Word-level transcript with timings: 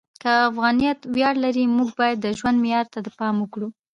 که 0.21 0.31
افغانیت 0.49 0.99
ویاړ 1.15 1.35
لري، 1.45 1.63
موږ 1.77 1.89
باید 1.99 2.17
د 2.21 2.27
ژوند 2.39 2.57
معیار 2.63 2.85
ته 2.93 2.99
پام 3.19 3.35
وکړو. 3.39 3.67